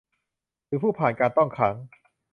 [0.65, 1.75] หรือผู้ผ่านการต้องขัง